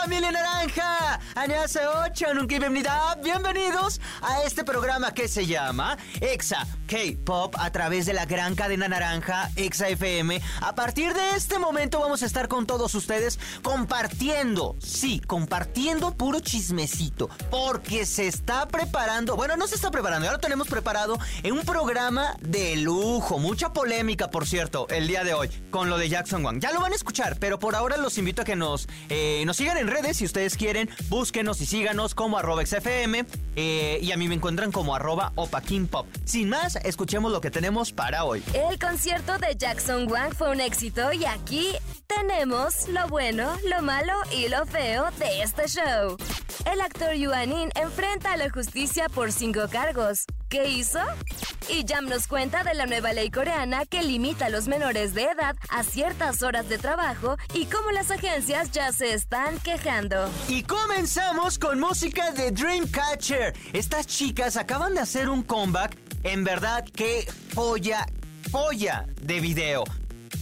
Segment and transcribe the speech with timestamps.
[0.00, 1.20] ¡Familia Naranja!
[1.34, 2.58] hace 8 nunca
[3.22, 8.88] Bienvenidos a este programa que se llama Exa K-Pop a través de la gran cadena
[8.88, 10.40] naranja Exa FM.
[10.60, 16.40] A partir de este momento vamos a estar con todos ustedes compartiendo, sí, compartiendo puro
[16.40, 21.52] chismecito, porque se está preparando, bueno, no se está preparando, ya lo tenemos preparado en
[21.52, 26.08] un programa de lujo, mucha polémica, por cierto, el día de hoy, con lo de
[26.08, 26.60] Jackson Wang.
[26.60, 29.56] Ya lo van a escuchar, pero por ahora los invito a que nos, eh, nos
[29.56, 33.24] sigan en redes si ustedes quieren, búsquenos y síganos como arroba XFM
[33.56, 36.06] eh, y a mí me encuentran como arroba Pop.
[36.24, 38.42] Sin más, escuchemos lo que tenemos para hoy.
[38.54, 41.72] El concierto de Jackson Wang fue un éxito y aquí
[42.06, 46.16] tenemos lo bueno, lo malo y lo feo de este show.
[46.70, 50.24] El actor Yuan In enfrenta a la justicia por cinco cargos.
[50.48, 51.00] ¿Qué hizo?
[51.72, 55.22] Y Jam nos cuenta de la nueva ley coreana que limita a los menores de
[55.24, 60.28] edad a ciertas horas de trabajo y cómo las agencias ya se están quejando.
[60.48, 63.54] Y comenzamos con música de Dreamcatcher.
[63.72, 65.96] Estas chicas acaban de hacer un comeback.
[66.24, 68.04] En verdad, qué joya,
[68.50, 69.84] joya de video.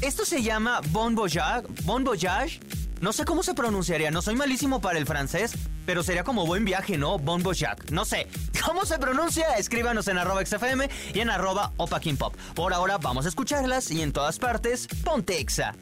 [0.00, 1.66] Esto se llama Bon Voyage.
[1.84, 2.60] Bon Voyage.
[3.00, 5.52] No sé cómo se pronunciaría, no soy malísimo para el francés,
[5.86, 7.18] pero sería como buen viaje, ¿no?
[7.18, 7.92] Bon voyage.
[7.92, 8.26] No sé.
[8.64, 9.54] ¿Cómo se pronuncia?
[9.56, 11.72] Escríbanos en arroba XFM y en arroba
[12.18, 12.34] Pop.
[12.54, 15.74] Por ahora vamos a escucharlas y en todas partes, ponte Exa.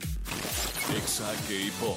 [0.94, 1.96] Exa K-Pop.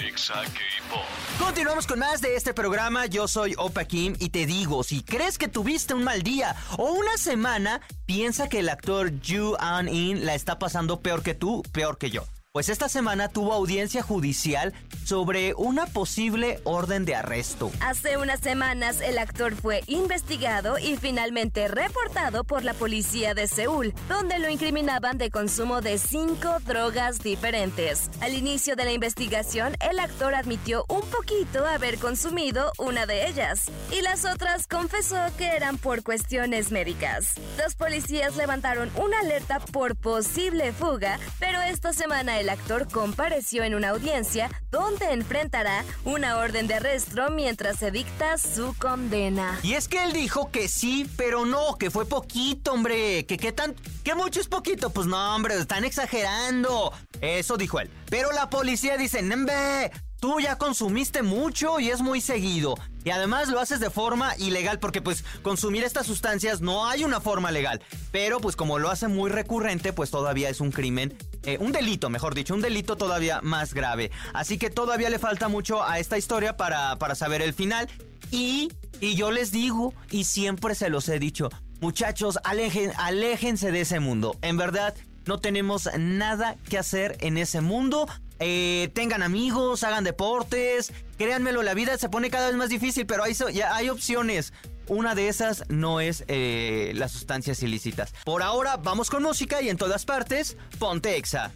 [0.00, 1.04] Exa K-Pop.
[1.38, 3.06] Continuamos con más de este programa.
[3.06, 6.92] Yo soy Opa Kim y te digo, si crees que tuviste un mal día o
[6.92, 11.62] una semana, piensa que el actor Ju An In la está pasando peor que tú,
[11.72, 12.24] peor que yo.
[12.54, 14.74] Pues esta semana tuvo audiencia judicial
[15.06, 17.72] sobre una posible orden de arresto.
[17.80, 23.94] Hace unas semanas el actor fue investigado y finalmente reportado por la policía de Seúl,
[24.06, 28.10] donde lo incriminaban de consumo de cinco drogas diferentes.
[28.20, 33.70] Al inicio de la investigación, el actor admitió un poquito haber consumido una de ellas
[33.90, 37.32] y las otras confesó que eran por cuestiones médicas.
[37.56, 43.74] Los policías levantaron una alerta por posible fuga, pero esta semana el actor compareció en
[43.76, 49.60] una audiencia donde enfrentará una orden de arresto mientras se dicta su condena.
[49.62, 53.24] Y es que él dijo que sí, pero no, que fue poquito, hombre.
[53.26, 53.74] Que qué tan.
[54.02, 54.90] que mucho es poquito.
[54.90, 56.92] Pues no, hombre, están exagerando.
[57.20, 57.88] Eso dijo él.
[58.10, 62.76] Pero la policía dice, Nembe, tú ya consumiste mucho y es muy seguido.
[63.02, 67.20] Y además lo haces de forma ilegal porque pues consumir estas sustancias no hay una
[67.20, 67.82] forma legal.
[68.12, 71.12] Pero pues como lo hace muy recurrente pues todavía es un crimen,
[71.42, 74.12] eh, un delito mejor dicho, un delito todavía más grave.
[74.32, 77.88] Así que todavía le falta mucho a esta historia para, para saber el final.
[78.30, 81.50] Y, y yo les digo, y siempre se los he dicho,
[81.80, 84.36] muchachos, alejen, aléjense de ese mundo.
[84.40, 84.94] En verdad,
[85.26, 88.06] no tenemos nada que hacer en ese mundo.
[88.44, 90.92] Eh, tengan amigos, hagan deportes.
[91.16, 94.52] Créanmelo, la vida se pone cada vez más difícil, pero hay, ya hay opciones.
[94.88, 98.12] Una de esas no es eh, las sustancias ilícitas.
[98.24, 101.52] Por ahora, vamos con música y en todas partes, ponte Exa.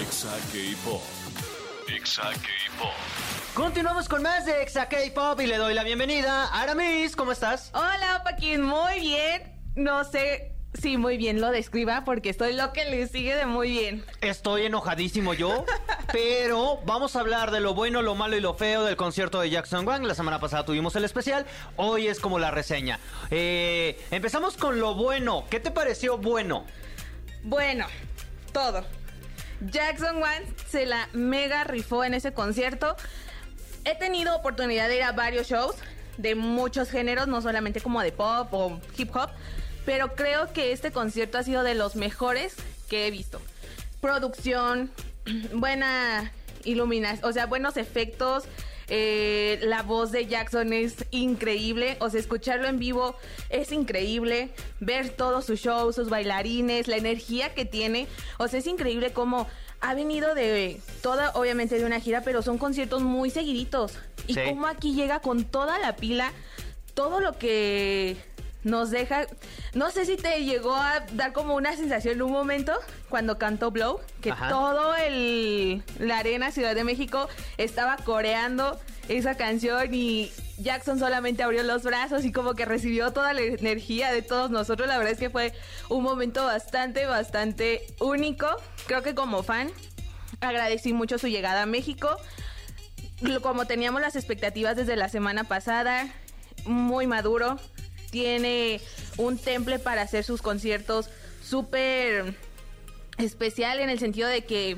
[0.00, 1.02] Exa K-Pop.
[1.88, 2.90] Exa K-Pop.
[3.54, 7.14] Continuamos con más de Exa K-Pop y le doy la bienvenida a Aramis.
[7.14, 7.70] ¿Cómo estás?
[7.72, 8.62] Hola, Paquín.
[8.62, 9.60] Muy bien.
[9.76, 13.70] No sé Sí, muy bien lo describa porque estoy lo que le sigue de muy
[13.70, 14.04] bien.
[14.20, 15.64] Estoy enojadísimo yo,
[16.12, 19.50] pero vamos a hablar de lo bueno, lo malo y lo feo del concierto de
[19.50, 20.04] Jackson Wang.
[20.04, 21.44] La semana pasada tuvimos el especial,
[21.74, 23.00] hoy es como la reseña.
[23.32, 25.44] Eh, empezamos con lo bueno.
[25.50, 26.64] ¿Qué te pareció bueno?
[27.42, 27.86] Bueno,
[28.52, 28.84] todo.
[29.60, 32.94] Jackson Wang se la mega rifó en ese concierto.
[33.84, 35.74] He tenido oportunidad de ir a varios shows
[36.16, 39.30] de muchos géneros, no solamente como de pop o hip hop
[39.84, 42.54] pero creo que este concierto ha sido de los mejores
[42.88, 43.40] que he visto.
[44.00, 44.90] Producción,
[45.52, 46.32] buena
[46.64, 48.44] iluminación, o sea, buenos efectos.
[48.92, 53.14] Eh, la voz de Jackson es increíble, o sea, escucharlo en vivo
[53.48, 54.50] es increíble,
[54.80, 58.08] ver todos sus shows, sus bailarines, la energía que tiene,
[58.38, 59.46] o sea, es increíble cómo
[59.80, 63.92] ha venido de toda, obviamente de una gira, pero son conciertos muy seguiditos,
[64.26, 66.32] y cómo aquí llega con toda la pila,
[66.94, 68.16] todo lo que
[68.62, 69.26] nos deja,
[69.74, 72.72] no sé si te llegó a dar como una sensación en un momento
[73.08, 78.78] cuando cantó Blow, que todo el la arena Ciudad de México estaba coreando
[79.08, 84.12] esa canción y Jackson solamente abrió los brazos y como que recibió toda la energía
[84.12, 84.88] de todos nosotros.
[84.88, 85.52] La verdad es que fue
[85.88, 88.46] un momento bastante, bastante único.
[88.86, 89.70] Creo que como fan
[90.40, 92.16] agradecí mucho su llegada a México.
[93.42, 96.08] Como teníamos las expectativas desde la semana pasada,
[96.64, 97.58] muy maduro,
[98.10, 98.80] tiene
[99.16, 101.10] un temple para hacer sus conciertos
[101.42, 102.34] súper
[103.18, 104.76] especial en el sentido de que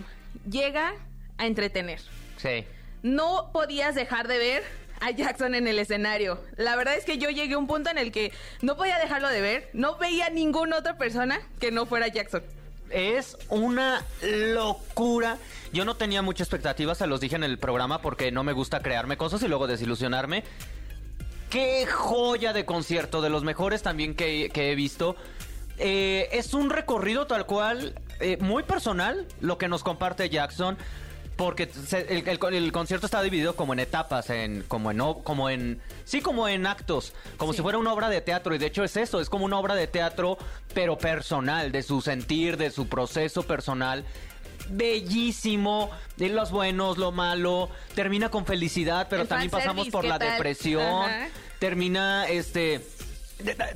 [0.51, 0.95] llega
[1.39, 2.01] a entretener.
[2.37, 2.65] Sí.
[3.03, 4.63] No podías dejar de ver
[5.01, 6.41] a Jackson en el escenario.
[6.57, 9.29] La verdad es que yo llegué a un punto en el que no podía dejarlo
[9.29, 12.43] de ver, no veía ninguna otra persona que no fuera Jackson.
[12.91, 15.39] Es una locura.
[15.73, 18.81] Yo no tenía muchas expectativas, se los dije en el programa porque no me gusta
[18.81, 20.45] crearme cosas y luego desilusionarme.
[21.53, 25.17] Qué joya de concierto, de los mejores también que, que he visto.
[25.79, 30.79] Eh, es un recorrido tal cual, eh, muy personal, lo que nos comparte Jackson.
[31.37, 35.51] Porque se- el, el- el concierto está dividido como en etapas, en, como en, como
[35.51, 37.57] en, sí, como en actos, como Sí.
[37.59, 38.55] si fuera una obra de teatro.
[38.55, 40.39] Y de hecho es eso, es como una obra de teatro,
[40.75, 44.05] pero personal, de su sentir, de su proceso personal.
[44.69, 50.09] Bellísimo, de los buenos, lo malo, termina con felicidad, pero El también pasamos por ¿qué
[50.09, 50.33] la tal?
[50.33, 51.29] depresión, Ajá.
[51.59, 52.85] termina este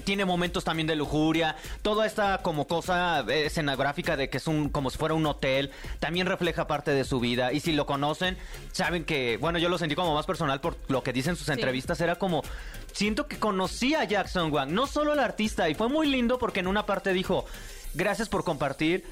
[0.04, 4.68] tiene momentos también de lujuria, toda esta como cosa eh, escenográfica de que es un
[4.68, 8.36] como si fuera un hotel, también refleja parte de su vida y si lo conocen,
[8.70, 12.00] saben que, bueno, yo lo sentí como más personal por lo que dicen sus entrevistas,
[12.00, 12.42] era como
[12.92, 16.60] siento que conocí a Jackson Wang, no solo el artista y fue muy lindo porque
[16.60, 17.44] en una parte dijo,
[17.94, 19.04] "Gracias por compartir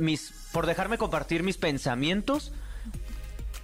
[0.00, 2.52] mis por dejarme compartir mis pensamientos."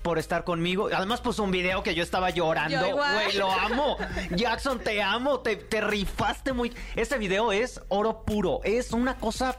[0.02, 0.88] por estar conmigo.
[0.94, 2.94] Además puso un video que yo estaba llorando.
[2.94, 3.96] Güey, lo amo.
[4.36, 5.40] Jackson, te amo.
[5.40, 6.72] Te, te rifaste muy...
[6.94, 8.60] Este video es oro puro.
[8.62, 9.58] Es una cosa...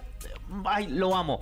[0.63, 1.41] Ay, lo amo.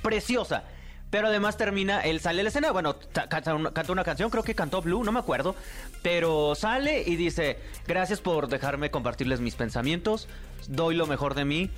[0.00, 0.64] Preciosa.
[1.10, 4.30] Pero además termina, él sale a la escena, bueno, ta- canta una, canta una canción,
[4.30, 5.56] creo que cantó Blue, no me acuerdo,
[6.02, 10.28] pero sale y dice, gracias por dejarme compartirles mis pensamientos,
[10.68, 11.70] doy lo mejor de mí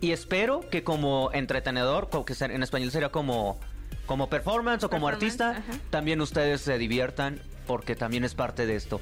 [0.00, 3.58] y espero que como entretenedor, que en español sería como,
[4.06, 5.80] como performance o como Performance, artista, ajá.
[5.90, 9.00] también ustedes se diviertan porque también es parte de esto.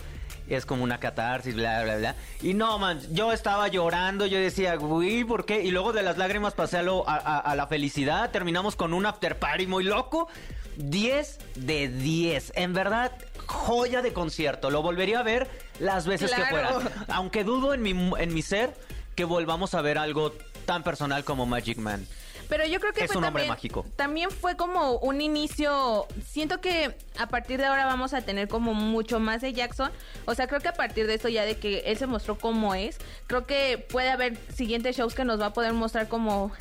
[0.48, 2.14] Es como una catarsis, bla, bla, bla.
[2.40, 5.62] Y no, man, yo estaba llorando, yo decía, güey, ¿por qué?
[5.64, 8.94] Y luego de las lágrimas pasé a, lo- a- a- a la felicidad, terminamos con
[8.94, 10.28] un after party muy loco.
[10.76, 12.52] 10 de 10.
[12.54, 13.10] En verdad,
[13.46, 14.70] joya de concierto.
[14.70, 15.49] Lo volvería a ver
[15.81, 16.78] las veces que fuera.
[17.08, 18.72] Aunque dudo en mi, en mi ser
[19.16, 20.32] que volvamos a ver algo
[20.66, 22.06] tan personal como Magic Man.
[22.48, 23.86] Pero yo creo que Es fue un hombre también, mágico.
[23.96, 26.06] También fue como un inicio.
[26.24, 29.90] Siento que a partir de ahora vamos a tener como mucho más de Jackson.
[30.26, 32.74] O sea, creo que a partir de esto ya de que él se mostró como
[32.74, 36.52] es, creo que puede haber siguientes shows que nos va a poder mostrar como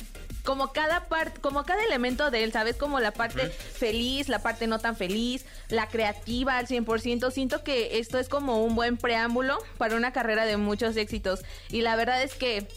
[0.46, 2.76] como cada parte, como cada elemento de él, ¿sabes?
[2.76, 7.32] Como la parte feliz, la parte no tan feliz, la creativa al 100%.
[7.32, 11.40] Siento que esto es como un buen preámbulo para una carrera de muchos éxitos.
[11.68, 12.68] Y la verdad es que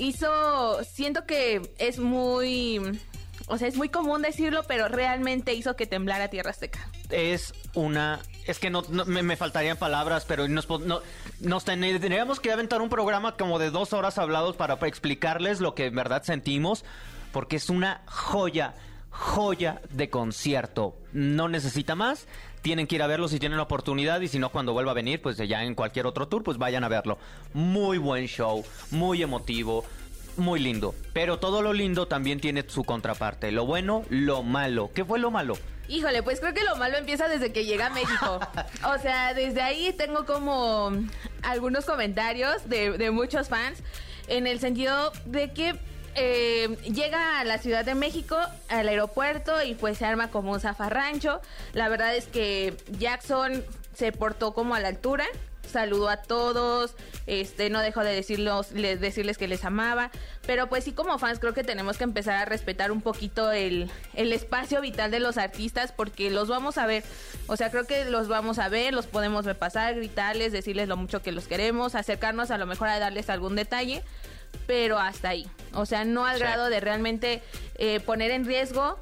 [0.00, 2.80] hizo, siento que es muy,
[3.46, 6.88] o sea, es muy común decirlo, pero realmente hizo que temblara Tierra Azteca.
[7.10, 8.20] Es una...
[8.46, 11.02] Es que no, me, faltarían palabras, pero nos, no-
[11.40, 15.86] nos tendríamos que aventar un programa como de dos horas hablados para explicarles lo que
[15.86, 16.84] en verdad sentimos,
[17.32, 18.74] porque es una joya,
[19.10, 20.96] joya de concierto.
[21.12, 22.26] No necesita más.
[22.62, 24.94] Tienen que ir a verlo si tienen la oportunidad y si no cuando vuelva a
[24.94, 27.18] venir, pues ya en cualquier otro tour, pues vayan a verlo.
[27.54, 29.84] Muy buen show, muy emotivo,
[30.36, 30.94] muy lindo.
[31.12, 33.50] Pero todo lo lindo también tiene su contraparte.
[33.50, 34.90] Lo bueno, lo malo.
[34.94, 35.56] ¿Qué fue lo malo?
[35.88, 38.40] Híjole, pues creo que lo malo empieza desde que llega a México.
[38.86, 40.92] O sea, desde ahí tengo como
[41.42, 43.82] algunos comentarios de, de muchos fans
[44.28, 45.76] en el sentido de que
[46.14, 48.36] eh, llega a la Ciudad de México,
[48.68, 51.40] al aeropuerto y pues se arma como un zafarrancho.
[51.72, 53.64] La verdad es que Jackson
[53.94, 55.24] se portó como a la altura.
[55.70, 56.94] Saludó a todos,
[57.28, 60.10] este, no dejó de decirlos, le- decirles que les amaba,
[60.44, 63.88] pero pues sí como fans creo que tenemos que empezar a respetar un poquito el,
[64.14, 67.04] el espacio vital de los artistas porque los vamos a ver,
[67.46, 70.96] o sea creo que los vamos a ver, los podemos ver pasar, gritarles, decirles lo
[70.96, 74.02] mucho que los queremos, acercarnos a lo mejor a darles algún detalle,
[74.66, 76.42] pero hasta ahí, o sea no al Sí.
[76.42, 77.42] grado de realmente
[77.76, 78.98] eh, poner en riesgo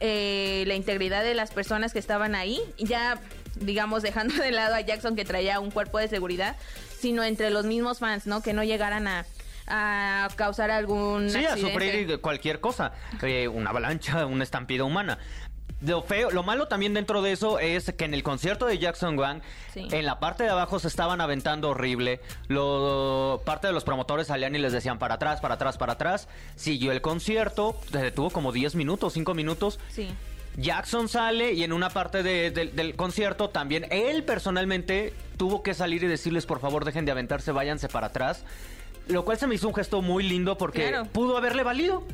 [0.00, 3.20] eh, la integridad de las personas que estaban ahí, ya
[3.56, 6.56] digamos dejando de lado a Jackson que traía un cuerpo de seguridad,
[6.98, 8.42] sino entre los mismos fans, ¿no?
[8.42, 9.26] Que no llegaran a,
[9.66, 12.92] a causar algún Sí, a sufrir cualquier cosa,
[13.22, 15.18] eh, una avalancha, una estampida humana.
[15.84, 19.18] Lo feo, lo malo también dentro de eso es que en el concierto de Jackson
[19.18, 19.42] Wang,
[19.74, 19.88] Sí.
[19.90, 22.20] en la parte de abajo se estaban aventando horrible.
[22.48, 26.28] Lo, parte de los promotores salían y les decían para atrás, para atrás, para atrás.
[26.54, 29.80] Siguió el concierto, se detuvo como 10 minutos, 5 minutos.
[29.90, 30.08] Sí.
[30.56, 35.72] Jackson sale y en una parte de- de- del concierto también él personalmente tuvo que
[35.72, 38.44] salir y decirles por favor dejen de aventarse, váyanse para atrás.
[39.08, 41.06] Lo cual se me hizo un gesto muy lindo porque Claro.
[41.06, 42.04] pudo haberle valido.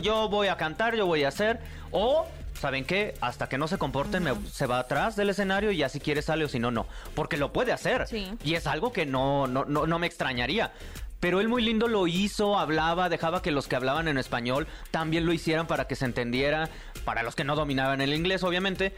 [0.00, 1.58] Yo voy a cantar, yo voy a hacer.
[1.90, 2.24] O,
[2.60, 3.14] ¿saben qué?
[3.20, 6.22] Hasta que no se comporten, me- se va atrás del escenario y ya si quiere
[6.22, 6.86] sale o si no, no.
[7.14, 8.06] Porque lo puede hacer.
[8.08, 8.28] Sí.
[8.44, 10.72] Y es algo que no, no, no, no me extrañaría.
[11.20, 15.26] Pero él muy lindo lo hizo, hablaba, dejaba que los que hablaban en español también
[15.26, 16.68] lo hicieran para que se entendiera,
[17.04, 18.94] para los que no dominaban el inglés, obviamente.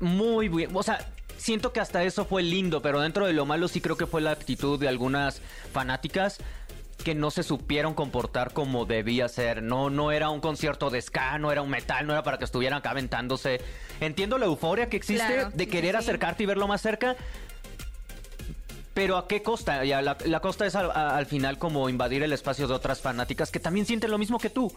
[0.00, 1.06] Muy bien, o sea,
[1.36, 4.20] siento que hasta eso fue lindo, pero dentro de lo malo sí creo que fue
[4.20, 5.40] la actitud de algunas
[5.72, 6.38] fanáticas
[7.02, 9.62] que no se supieron comportar como debía ser.
[9.62, 12.44] No, no era un concierto de ska, no era un metal, no era para que
[12.44, 13.60] estuvieran acá aventándose.
[14.00, 15.98] Entiendo la euforia que existe Claro, de querer sí.
[15.98, 17.16] acercarte y verlo más cerca,
[18.94, 19.84] pero ¿a qué costa?
[19.84, 23.00] Ya, la, la costa es al, a- al final como invadir el espacio de otras
[23.00, 24.72] fanáticas que también sienten lo mismo que tú.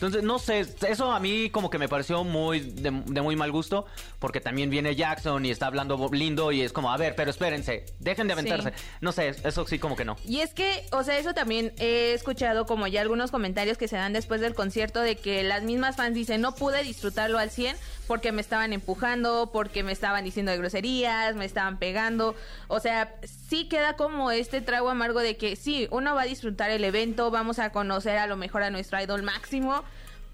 [0.00, 3.52] Entonces, no sé, eso a mí como que me pareció muy de, de muy mal
[3.52, 3.84] gusto,
[4.18, 7.84] porque también viene Jackson y está hablando lindo y es como, a ver, pero espérense,
[7.98, 8.72] dejen de aventarse.
[8.74, 8.84] Sí.
[9.02, 10.16] No sé, eso sí como que no.
[10.24, 13.96] Y es que, o sea, eso también he escuchado como ya algunos comentarios que se
[13.96, 17.76] dan después del concierto de que las mismas fans dicen, no pude disfrutarlo al 100
[18.06, 22.34] porque me estaban empujando, porque me estaban diciendo de groserías, me estaban pegando.
[22.68, 23.14] O sea,
[23.48, 27.30] sí queda como este trago amargo de que sí, uno va a disfrutar el evento,
[27.30, 29.84] vamos a conocer a lo mejor a nuestro idol máximo.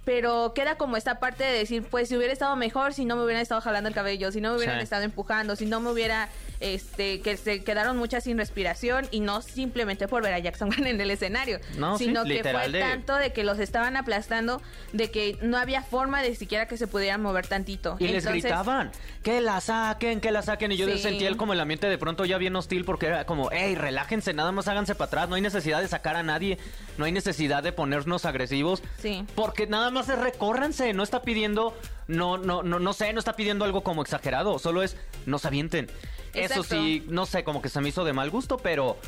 [0.06, 3.24] Pero queda como esta parte de decir, pues si hubiera estado mejor, si no me
[3.24, 4.84] hubieran estado jalando el cabello, si no me hubieran Sí.
[4.84, 6.28] estado empujando, si no me hubiera,
[6.60, 11.00] este, que se quedaron muchas sin respiración y no simplemente por ver a Jackson en
[11.00, 14.62] el escenario, No, sí, sino que literal fue de- tanto de que los estaban aplastando,
[14.92, 17.96] de que no había forma de siquiera que se pudieran mover tantito.
[17.98, 18.92] Y les gritaban,
[19.24, 20.70] que la saquen, que la saquen.
[20.70, 20.98] Y yo Sí.
[20.98, 24.32] sentía el, como el ambiente de pronto ya bien hostil porque era como, hey, relájense,
[24.34, 25.28] nada más háganse para atrás.
[25.28, 26.58] No hay necesidad de sacar a nadie.
[26.96, 28.82] No hay necesidad de ponernos agresivos.
[28.98, 29.24] Sí.
[29.34, 30.92] Porque nada más es recórranse.
[30.92, 31.76] No está pidiendo,
[32.08, 34.58] no, no, no, no sé, no está pidiendo algo como exagerado.
[34.58, 35.90] Solo es, no se avienten.
[36.34, 38.98] Eso sí, no sé, como que se me hizo de mal gusto, pero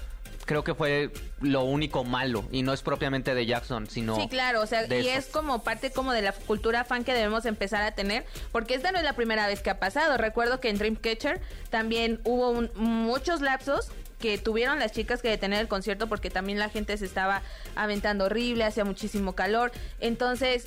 [0.46, 1.10] creo que fue
[1.42, 2.42] lo único malo.
[2.50, 4.16] Y no es propiamente de Jackson, sino.
[4.16, 7.44] Sí, claro, o sea, y es como parte como de la cultura fan que debemos
[7.44, 10.16] empezar a tener, porque esta no es la primera vez que ha pasado.
[10.16, 13.88] Recuerdo que en Dreamcatcher también hubo un- muchos lapsos
[14.18, 17.42] que tuvieron las chicas que detener el concierto porque también la gente se estaba
[17.76, 19.70] aventando horrible, hacía muchísimo calor.
[20.00, 20.66] Entonces,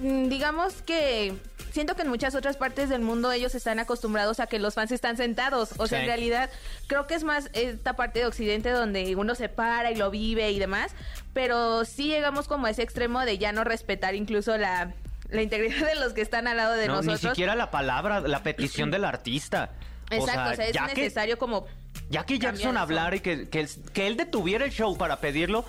[0.00, 1.34] mm, digamos que
[1.72, 4.92] siento que en muchas otras partes del mundo ellos están acostumbrados a que los fans
[4.92, 5.70] están sentados.
[5.78, 6.02] O sea, Sí.
[6.04, 6.50] en realidad
[6.86, 10.50] creo que es más esta parte de Occidente donde uno se para y lo vive
[10.52, 10.92] y demás.
[11.32, 14.92] Pero sí llegamos como a ese extremo de ya no respetar incluso la,
[15.30, 17.22] la integridad de los que están al lado de No, nosotros.
[17.24, 19.70] ni siquiera la palabra, la petición del artista.
[20.10, 21.66] Exacto, o sea, es que- necesario como...
[22.10, 22.82] Ya que cambiar Jackson eso.
[22.82, 25.64] hablara y que, que, que él detuviera el show para pedirlo,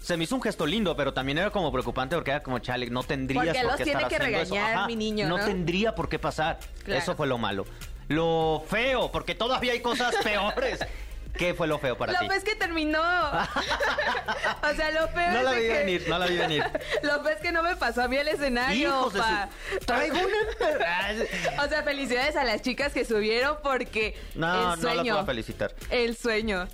[0.00, 2.88] se me hizo un gesto lindo, pero también era como preocupante porque era como, chale,
[2.88, 4.54] no tendrías Porque por los qué tiene estar que haciendo eso".
[4.54, 5.36] regañar, Ajá, mi niño, ¿no?
[5.44, 6.60] tendría por qué pasar.
[6.84, 7.00] Claro.
[7.00, 7.64] Eso fue lo malo.
[8.08, 10.80] Lo feo, porque todavía hay cosas peores.
[11.38, 12.28] ¿Qué fue lo feo para Lo ti?
[12.28, 13.00] ves que terminó.
[13.00, 16.64] o sea, lo peor No la es vi que- venir, no la vi venir.
[17.02, 19.48] Lo peor es que no me pasó a mí el escenario, Hijos de pa.
[19.72, 19.78] su...
[19.86, 21.64] Traigo una...
[21.64, 25.14] O sea, felicidades a las chicas que subieron porque No, el no sueño.
[25.14, 25.74] voy a felicitar.
[25.90, 26.66] el sueño.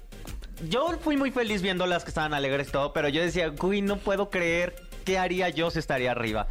[0.69, 3.83] Yo fui muy feliz viendo las que estaban alegres y todo, pero yo decía, uy,
[3.83, 6.47] no puedo creer qué haría yo si estaría arriba.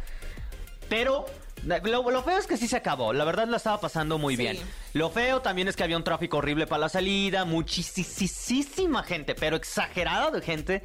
[0.88, 1.26] Pero
[1.64, 3.12] lo, lo feo es que sí se acabó.
[3.12, 4.42] La verdad la estaba pasando muy Sí.
[4.42, 4.58] bien.
[4.92, 9.56] Lo feo también es que había un tráfico horrible para la salida, muchísima gente, pero
[9.56, 10.82] exagerada de gente.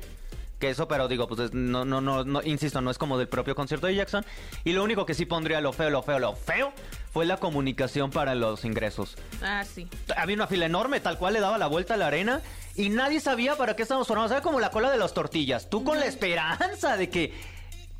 [0.60, 3.30] Que eso, pero digo, pues es- no, no, no, no, insisto, no es como del
[3.30, 4.26] propio concierto de Jackson.
[4.66, 6.74] Y lo único que sí pondría lo feo, lo feo, lo feo,
[7.14, 9.88] fue la comunicación para los ingresos Ah, sí.
[10.18, 12.42] había una fila enorme, tal cual le daba la vuelta a la arena
[12.76, 14.32] y nadie sabía para qué estábamos formados.
[14.32, 15.70] Era como la cola de las tortillas.
[15.70, 17.34] Tú con la esperanza de que,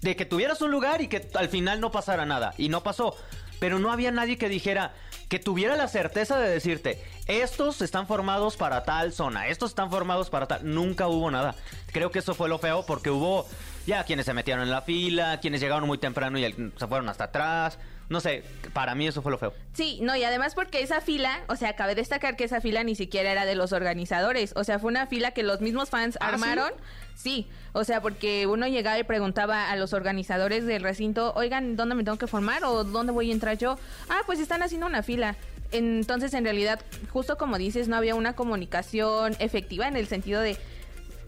[0.02, 2.54] de que tuvieras un lugar y que al final no pasara nada.
[2.58, 3.16] Y no pasó.
[3.60, 4.94] Pero no había nadie que dijera,
[5.28, 10.30] que tuviera la certeza de decirte, estos están formados para tal zona, estos están formados
[10.30, 10.62] para tal.
[10.64, 11.56] Nunca hubo nada.
[11.92, 13.48] Creo que eso fue lo feo porque hubo
[13.86, 17.26] ya quienes se metieron en la fila, quienes llegaron muy temprano y se fueron hasta
[17.26, 17.78] atrás.
[18.10, 19.54] No sé, para mí eso fue lo feo.
[19.74, 22.96] Sí, no, y además porque esa fila, o sea, cabe destacar que esa fila ni
[22.96, 26.30] siquiera era de los organizadores, o sea, fue una fila que los mismos fans ¿Ah,
[26.30, 26.72] armaron.
[27.16, 31.94] Sí, o sea, porque uno llegaba y preguntaba a los organizadores del recinto, oigan, ¿dónde
[31.94, 33.78] me tengo que formar o dónde voy a entrar yo?
[34.10, 35.36] Ah, pues están haciendo una fila.
[35.72, 36.80] Entonces, en realidad,
[37.12, 40.58] justo como dices, no había una comunicación efectiva en el sentido de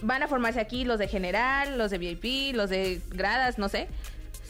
[0.02, 3.88] van a formarse aquí los de general, los de VIP, los de gradas, no sé,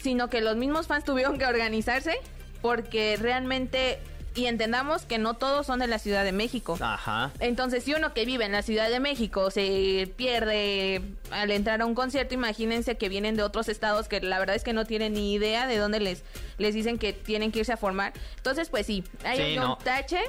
[0.02, 2.18] sino que los mismos fans tuvieron que organizarse
[2.60, 3.98] porque realmente
[4.34, 6.78] y entendamos que no todos son de la Ciudad de México.
[6.80, 7.30] Ajá.
[7.38, 11.84] Entonces, si uno que vive en la Ciudad de México se pierde al entrar a
[11.86, 15.12] un concierto, imagínense que vienen de otros estados que la verdad es que no tienen
[15.12, 16.22] ni idea de dónde les,
[16.56, 18.14] les dicen que tienen que irse a formar.
[18.38, 19.76] Entonces, pues sí, hay Sí, un no.
[19.84, 20.20] tache,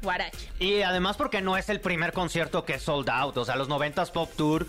[0.00, 0.48] guarache.
[0.60, 3.36] Y además porque no es el primer concierto que es sold out.
[3.36, 4.66] O sea, los 90s Pop Tour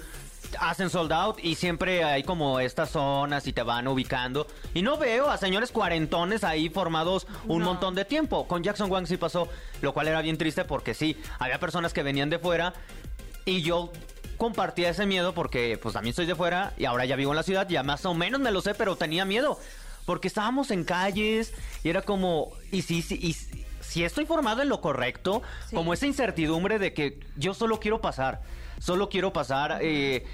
[0.59, 4.47] hacen sold out y siempre hay como estas zonas y te van ubicando.
[4.73, 7.65] Y no veo a señores cuarentones ahí formados un No.
[7.65, 8.47] montón de tiempo.
[8.47, 9.47] Con Jackson Wang sí pasó,
[9.81, 12.73] lo cual era bien triste porque sí, había personas que venían de fuera
[13.45, 13.91] y yo
[14.37, 17.43] compartía ese miedo porque pues también soy de fuera y ahora ya vivo en la
[17.43, 19.59] ciudad, ya más o menos me lo sé, pero tenía miedo.
[20.05, 21.53] Porque estábamos en calles
[21.83, 23.33] y era como, y sí, sí, y
[23.83, 25.75] si- estoy formado en lo correcto, Sí.
[25.75, 28.41] como esa incertidumbre de que yo solo quiero pasar,
[28.81, 29.77] solo quiero pasar.
[29.81, 30.25] eh,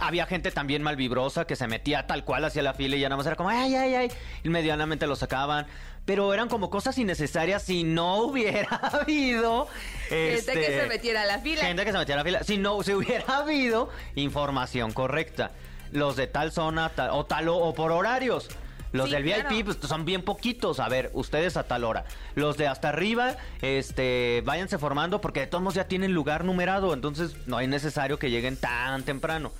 [0.00, 3.16] había gente también malvibrosa que se metía tal cual hacia la fila y ya nada
[3.16, 4.12] más era como, ay, ay, ay,
[4.44, 5.66] y medianamente lo sacaban.
[6.04, 9.66] Pero eran como cosas innecesarias si no hubiera habido...
[10.08, 11.62] Gente este, que se metiera a la fila.
[11.62, 12.44] Gente que se metiera a la fila.
[12.44, 15.50] Si no, si hubiera habido información correcta.
[15.90, 18.48] Los de tal zona tal- o tal o, o por horarios.
[18.92, 19.64] Los Sí, del VIP claro.
[19.64, 20.80] pues, son bien poquitos.
[20.80, 22.04] A ver, ustedes a tal hora.
[22.34, 26.94] Los de hasta arriba, este, váyanse formando porque de todos modos ya tienen lugar numerado.
[26.94, 29.52] Entonces no es necesario que lleguen tan temprano.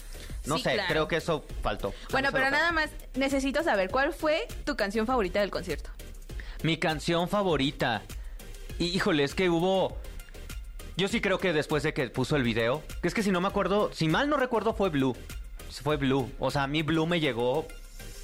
[0.47, 0.89] No Sí, sé, claro.
[0.89, 1.93] creo que eso faltó.
[2.11, 5.91] Bueno, pero nada más necesito saber cuál fue tu canción favorita del concierto.
[6.63, 8.03] Mi canción favorita.
[8.79, 9.97] Híjole, es que hubo.
[10.97, 12.83] Yo sí creo que después de que puso el video.
[13.03, 15.17] Que es que si no me acuerdo, si mal no recuerdo, fue Blue.
[15.71, 16.31] Fue Blue.
[16.39, 17.67] O sea, a mí Blue me llegó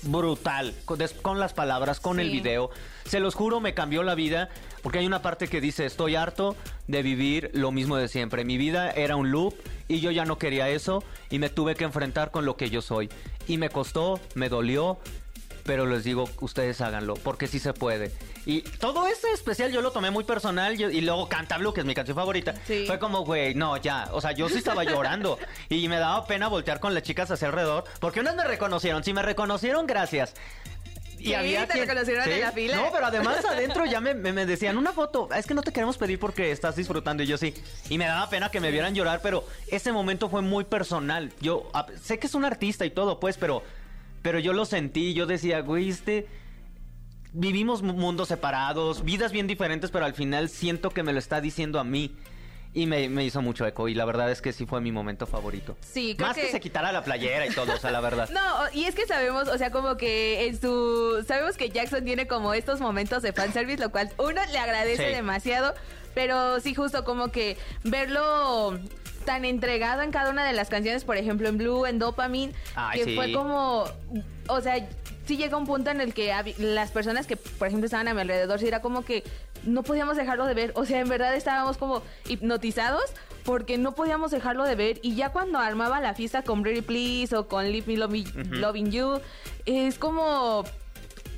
[0.04, 0.74] brutal.
[0.84, 2.70] Con, des- con las palabras, con el video.
[3.04, 4.48] Se los juro, me cambió la vida.
[4.82, 6.56] Porque hay una parte que dice: Estoy harto
[6.88, 8.44] de vivir lo mismo de siempre.
[8.44, 9.54] Mi vida era un loop
[9.88, 11.02] y yo ya no quería eso.
[11.30, 13.08] Y me tuve que enfrentar con lo que yo soy.
[13.46, 14.98] Y me costó, me dolió.
[15.64, 18.12] Pero les digo, ustedes háganlo, porque sí se puede.
[18.44, 21.80] Y todo ese especial yo lo tomé muy personal yo- y luego Canta Blue, que
[21.80, 22.54] es mi canción favorita.
[22.66, 22.84] Sí.
[22.86, 24.08] Fue como, güey, no, ya.
[24.12, 25.38] O sea, yo sí estaba llorando
[25.70, 29.02] y me daba pena voltear con las chicas hacia alrededor, porque unas me reconocieron.
[29.04, 30.34] Si me reconocieron, gracias.
[31.18, 32.76] Y Sí, había te quien- reconocieron en la fila.
[32.76, 35.30] No, pero además adentro ya me, me- me decían una foto.
[35.34, 37.54] Es que no te queremos pedir porque estás disfrutando y yo sí.
[37.88, 41.32] Y me daba pena que me vieran llorar, pero ese momento fue muy personal.
[41.40, 43.62] Yo a- sé que es un artista y todo, pues, pero,
[44.24, 45.14] pero yo lo sentí.
[45.14, 46.26] Yo decía, güey, este.
[47.32, 51.40] Vivimos mu- mundos separados, vidas bien diferentes, pero al final siento que me lo está
[51.40, 52.16] diciendo a mí.
[52.72, 53.86] Y me, me hizo mucho eco.
[53.88, 55.76] Y la verdad es que sí fue mi momento favorito.
[55.80, 56.42] Sí, creo Más que...
[56.46, 58.28] que- se quitara la playera y todo, o sea, la verdad.
[58.32, 58.40] No,
[58.72, 61.22] y es que sabemos, o sea, como que en su...
[61.26, 65.14] Sabemos que Jackson tiene como estos momentos de fanservice, lo cual uno le agradece Sí.
[65.14, 65.74] demasiado,
[66.16, 68.78] pero sí justo como que verlo
[69.24, 72.98] tan entregado en cada una de las canciones, por ejemplo en Blue, en Dopamine, Ay,
[73.00, 73.16] que sí.
[73.16, 73.84] fue como,
[74.48, 74.86] o sea,
[75.26, 78.20] sí llega un punto en el que las personas que, por ejemplo, estaban a mi
[78.20, 79.24] alrededor, sí era como que
[79.64, 83.04] no podíamos dejarlo de ver, o sea, en verdad estábamos como hipnotizados
[83.44, 84.98] porque no podíamos dejarlo de ver.
[85.02, 88.90] Y ya cuando armaba la fiesta con Pretty Please o con Leave Me Loving, Loving
[88.90, 89.20] You,
[89.66, 90.64] es como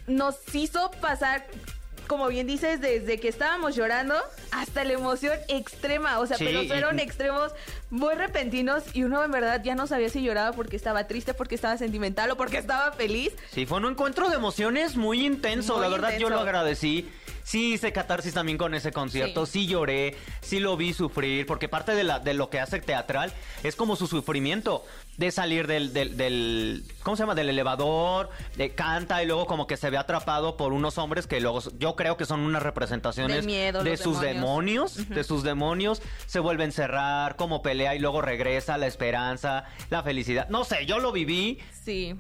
[0.07, 1.47] nos hizo pasar,
[2.07, 4.15] como bien dices, desde que estábamos llorando
[4.53, 6.19] hasta la emoción extrema.
[6.21, 7.53] O sea, Sí, pero y- fueron extremos
[7.91, 11.55] muy repentinos y uno en verdad ya no sabía si lloraba porque estaba triste, porque
[11.55, 13.33] estaba sentimental o porque estaba feliz.
[13.53, 15.75] Sí, fue un encuentro de emociones muy intenso.
[15.75, 17.09] Muy la verdad, yo lo agradecí.
[17.47, 19.47] Sí hice catarsis también con ese concierto.
[19.47, 19.69] Sí.
[19.69, 23.33] lloré, sí lo vi sufrir, porque parte de, la, de lo que hace teatral
[23.63, 24.85] es como su sufrimiento
[25.17, 27.37] de salir del, del, del- ¿cómo se llama?
[27.37, 31.41] Del elevador, de canta y luego como que se ve atrapado por unos hombres que
[31.41, 34.97] luego yo creo que son unas representaciones Del miedo, de los sus demonios.
[34.97, 39.65] demonios, de sus demonios, se vuelve a encerrar, como pelea y luego regresa la esperanza,
[39.89, 40.49] la felicidad.
[40.49, 41.61] No sé, yo lo viví.
[41.85, 42.17] Sí.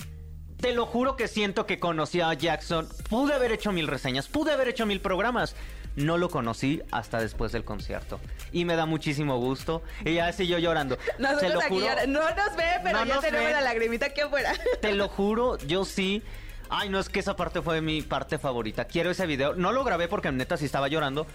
[0.61, 2.88] Te lo juro que siento que conocí a Jackson.
[3.11, 5.55] Pude haber hecho mil reseñas, pude haber hecho mil programas.
[5.97, 8.21] No lo conocí hasta después del concierto.
[8.53, 9.83] Y me da muchísimo gusto.
[10.05, 10.97] Y ya yo llorando.
[10.97, 13.53] Te lo juro, no nos ve, pero No ya tenemos ve.
[13.53, 14.53] la lagrimita aquí afuera.
[14.81, 16.23] te lo juro, yo sí.
[16.69, 18.87] Ay, no, es que esa parte fue mi parte favorita.
[18.87, 19.55] Quiero ese video.
[19.55, 21.27] No lo grabé porque neta sí estaba llorando.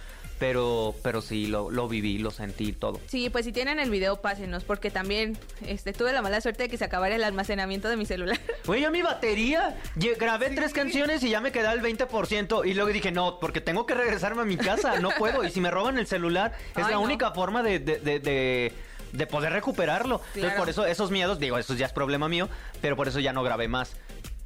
[0.42, 3.00] Pero, pero sí, lo, lo viví, lo sentí todo.
[3.06, 6.70] Sí, pues si tienen el video, pásenos, porque también este, tuve la mala suerte de
[6.70, 8.40] que se acabara el almacenamiento de mi celular.
[8.68, 9.78] Oye, mi batería.
[10.20, 12.68] Grabé tres canciones y ya me quedaba el 20%.
[12.68, 15.00] Y luego dije, no, porque tengo que regresarme a mi casa.
[15.00, 15.44] No puedo.
[15.44, 17.02] Y si me roban el celular, es Ay, la no.
[17.02, 18.74] única forma de, de, de- de-
[19.12, 20.22] de poder recuperarlo.
[20.34, 22.50] Entonces, por eso, esos miedos, digo, eso ya es problema mío.
[22.82, 23.92] Pero por eso ya no grabé más.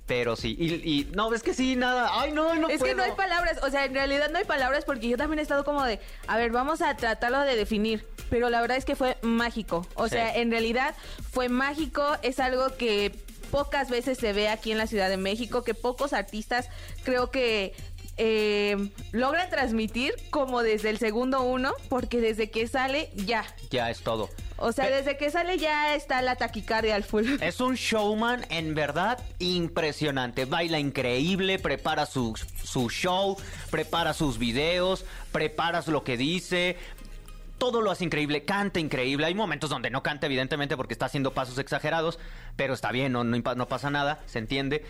[0.08, 0.56] Pero sí.
[0.60, 2.10] Y, y- no, es que sí, nada.
[2.22, 2.92] Ay, no, no es puedo.
[2.92, 5.42] que no hay palabras, o sea, en realidad no hay palabras porque yo también he
[5.42, 8.96] estado como de, a ver, vamos a tratarlo de definir, pero la verdad es que
[8.96, 10.12] fue mágico, o Sí.
[10.12, 10.96] sea, en realidad
[11.32, 13.16] fue mágico, es algo que
[13.50, 16.70] pocas veces se ve aquí en la Ciudad de México, que pocos artistas
[17.04, 17.74] creo que
[18.18, 23.46] eh, logran transmitir como desde el segundo uno, porque desde que sale ya.
[23.72, 24.30] Ya es todo.
[24.58, 27.26] O sea, desde que sale ya está la taquicardia al full.
[27.42, 30.46] Es un showman en verdad impresionante.
[30.46, 33.38] Baila increíble, prepara su, su show,
[33.70, 36.78] prepara sus videos, prepara lo que dice.
[37.58, 39.26] Todo lo hace increíble, canta increíble.
[39.26, 42.20] Hay momentos donde no canta, evidentemente, porque está haciendo pasos exagerados,
[42.56, 44.86] pero está bien, no, no, no pasa nada, se entiende.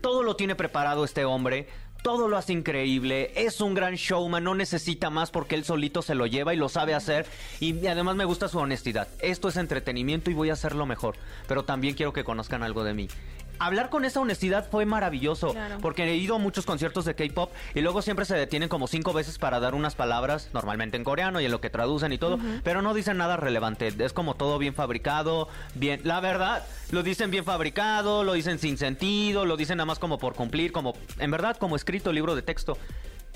[0.00, 1.68] Todo lo tiene preparado este hombre
[2.02, 6.14] todo lo hace increíble, es un gran showman, no necesita más porque él solito se
[6.14, 7.26] lo lleva y lo sabe hacer.
[7.60, 9.08] Y además me gusta su honestidad.
[9.20, 11.16] Esto es entretenimiento y voy a hacerlo mejor,
[11.48, 13.08] pero también quiero que conozcan algo de mí
[13.58, 15.54] hablar con esa honestidad fue maravilloso.
[15.80, 19.12] Porque he ido a muchos conciertos de K-pop y luego siempre se detienen como cinco
[19.12, 22.38] veces para dar unas palabras, normalmente en coreano y en lo que traducen y todo,
[22.62, 23.92] pero no dicen nada relevante.
[23.98, 26.00] Es como todo bien fabricado, bien.
[26.04, 30.18] La verdad, lo dicen bien fabricado, lo dicen sin sentido, lo dicen nada más como
[30.18, 32.76] por cumplir, como en verdad, como escrito libro de texto.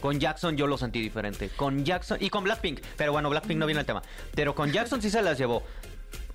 [0.01, 1.51] Con Jackson yo lo sentí diferente.
[1.51, 2.81] Con Jackson y con Blackpink.
[2.97, 4.03] Pero bueno, Blackpink no viene el tema.
[4.35, 5.63] Pero con Jackson sí se las llevó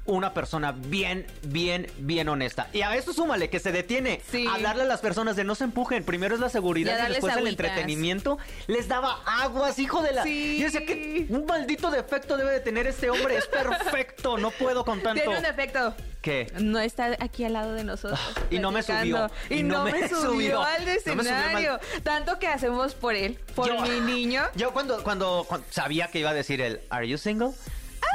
[0.06, 2.68] una persona bien, bien, bien honesta.
[2.74, 5.64] Y a eso súmale que se detiene a hablarle a las personas de no se
[5.64, 6.04] empujen.
[6.04, 8.38] Primero es la seguridad y, después el entretenimiento.
[8.68, 10.24] Les daba aguas, hijo de la.
[10.24, 10.58] Sí.
[10.60, 13.38] Yo decía que un maldito defecto debe de tener este hombre.
[13.38, 15.22] Es perfecto, no puedo con tanto.
[15.22, 15.96] Tiene un defecto.
[16.22, 16.52] ¿Qué?
[16.60, 18.20] No está aquí al lado de nosotros.
[18.50, 19.30] y no me subió.
[19.50, 21.80] Y, no, me, subió, al escenario.
[22.04, 24.42] Tanto que hacemos por él, por mi niño.
[24.56, 27.52] Yo cuando, cuando, cuando sabía que iba a decir el ¿Are you single?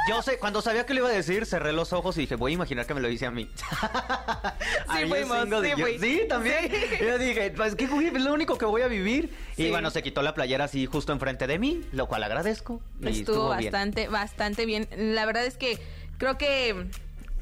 [0.07, 2.53] Yo sé, cuando sabía que lo iba a decir, cerré los ojos y dije, voy
[2.53, 3.47] a imaginar que me lo dice a mí.
[3.55, 6.71] sí, fuimos, sí, sí, también.
[6.99, 9.33] yo dije, pues qué es lo único que voy a vivir.
[9.57, 12.81] Y bueno, se quitó la playera así justo enfrente de mí, lo cual agradezco.
[13.03, 14.87] estuvo, bastante, bastante bien.
[14.97, 15.77] La verdad es que
[16.17, 16.87] creo que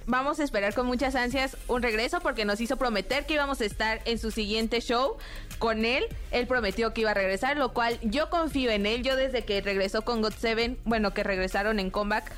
[0.10, 3.66] vamos a esperar con muchas ansias un regreso porque nos hizo prometer que íbamos a
[3.66, 5.18] estar en su siguiente show
[5.60, 6.04] con él.
[6.32, 9.04] Él prometió que iba a regresar, lo cual yo confío en él.
[9.04, 12.32] Yo desde que regresó con God 7, bueno, que regresaron en comeback,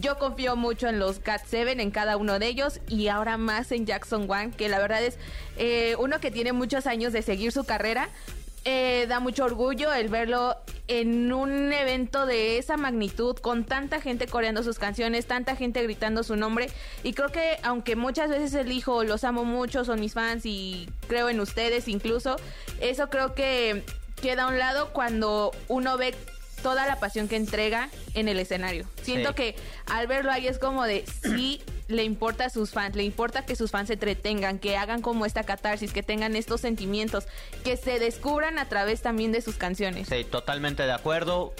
[0.00, 3.72] yo confío mucho en los God 7, en cada uno de ellos y ahora más
[3.72, 5.18] en Jackson Wang, que la verdad es
[5.56, 8.08] eh, uno que tiene muchos años de seguir su carrera,
[8.68, 10.56] eh, da mucho orgullo el verlo
[10.88, 16.24] en un evento de esa magnitud, con tanta gente coreando sus canciones, tanta gente gritando
[16.24, 16.68] su nombre.
[17.04, 20.88] Y creo que aunque muchas veces el hijo los amo mucho, son mis fans y
[21.06, 22.36] creo en ustedes incluso,
[22.80, 23.84] eso creo que
[24.20, 26.12] queda a un lado cuando uno ve
[26.60, 28.84] toda la pasión que entrega en el escenario.
[29.02, 29.54] Siento que
[29.86, 33.56] al verlo ahí es como de sí le importa a sus fans, le importa que
[33.56, 37.26] sus fans se entretengan, que hagan como esta catarsis, que tengan estos sentimientos,
[37.64, 40.08] que se descubran a través también de sus canciones.
[40.08, 41.54] Sí, totalmente de acuerdo.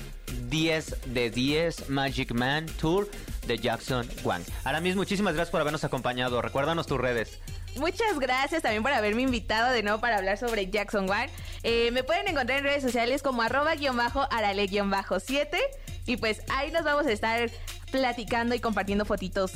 [0.49, 3.09] 10 de 10 Magic Man Tour
[3.47, 4.43] de Jackson Wang.
[4.65, 6.43] Aramis, muchísimas gracias por habernos acompañado.
[6.43, 7.39] Recuérdanos tus redes.
[7.77, 11.29] Muchas gracias también por haberme invitado de nuevo para hablar sobre Jackson Wang.
[11.63, 15.59] Eh, me pueden encontrar en redes sociales como arroba-arale-7
[16.07, 17.51] y pues ahí nos vamos a estar
[17.93, 19.53] platicando y compartiendo fotitos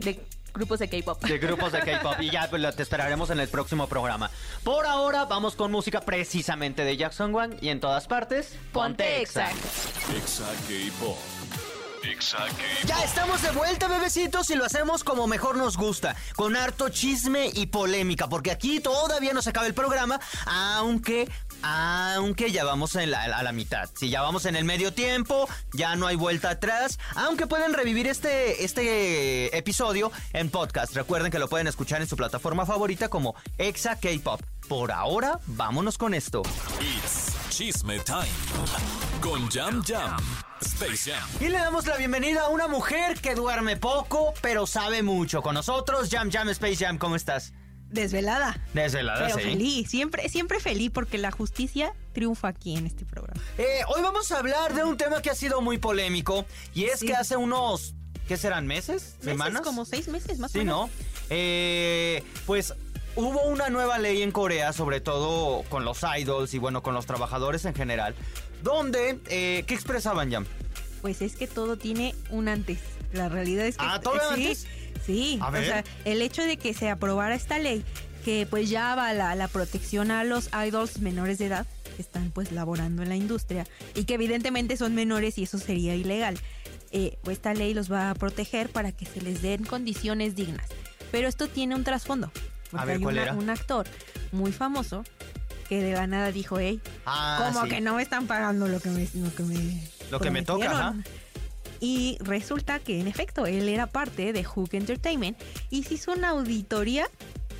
[0.00, 0.20] de
[0.52, 1.22] grupos de K-pop.
[1.24, 2.20] De grupos de K-pop.
[2.20, 4.30] y ya pues, te esperaremos en el próximo programa.
[4.64, 9.50] Por ahora, vamos con música precisamente de Jackson Wang y en todas partes, ponte Exa.
[10.16, 11.16] Exa K-pop.
[12.86, 17.50] Ya estamos de vuelta, bebecitos, y lo hacemos como mejor nos gusta, con harto chisme
[17.52, 21.28] y polémica, porque aquí todavía no se acaba el programa, aunque
[21.62, 23.88] aunque ya vamos a la mitad.
[23.94, 26.98] Si ya vamos en el medio tiempo, ya no hay vuelta atrás.
[27.14, 30.94] Aunque pueden revivir este, este episodio en podcast.
[30.94, 34.40] Recuerden que lo pueden escuchar en su plataforma favorita como Exa K-Pop.
[34.68, 36.42] Por ahora, vámonos con esto.
[36.80, 38.28] It's Chisme Time.
[39.20, 40.16] Con Jam Jam.
[40.60, 41.28] Space Jam.
[41.40, 45.42] Y le damos la bienvenida a una mujer que duerme poco, pero sabe mucho.
[45.42, 47.52] Con nosotros, Jam Jam Space Jam, ¿cómo estás?
[47.90, 48.56] Desvelada.
[48.72, 53.40] Desvelada, pero feliz, siempre, siempre feliz porque la justicia triunfa aquí en este programa.
[53.58, 57.00] Eh, hoy vamos a hablar de un tema que ha sido muy polémico y es
[57.00, 57.94] que hace unos,
[58.28, 58.66] ¿qué serán?
[58.66, 59.16] ¿Meses?
[59.20, 59.62] ¿Semanas?
[59.62, 60.88] como seis meses más o menos.
[60.88, 61.04] Sí, ¿no?
[61.30, 62.74] Eh, pues
[63.16, 67.06] hubo una nueva ley en Corea, sobre todo con los idols y bueno, con los
[67.06, 68.14] trabajadores en general,
[68.62, 70.42] donde, eh, ¿qué expresaban ya?
[71.00, 72.78] Pues es que todo tiene un antes.
[73.12, 73.84] La realidad es que...
[73.86, 74.66] Ah, ¿todo sí, antes?
[75.04, 77.84] Sí, o sea, el hecho de que se aprobara esta ley,
[78.24, 82.30] que pues ya va la, la protección a los idols menores de edad, que están
[82.30, 86.38] pues laborando en la industria, y que evidentemente son menores y eso sería ilegal.
[86.92, 90.66] Eh, pues esta ley los va a proteger para que se les den condiciones dignas.
[91.10, 92.30] Pero esto tiene un trasfondo.
[92.70, 93.86] Porque hay un actor
[94.32, 95.04] muy famoso
[95.68, 98.90] que de la nada dijo, hey, ah, como que no me están pagando lo que
[98.90, 100.94] me, lo que me, lo que me toca.
[101.80, 105.38] Y resulta que en efecto él era parte de Hook Entertainment
[105.70, 107.08] y se hizo una auditoría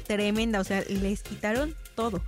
[0.06, 2.20] tremenda, o sea, les quitaron todo.